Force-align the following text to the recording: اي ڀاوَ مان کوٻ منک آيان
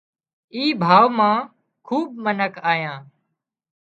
اي 0.53 0.63
ڀاوَ 0.81 1.07
مان 1.17 1.37
کوٻ 1.87 2.07
منک 2.23 2.53
آيان 2.71 3.01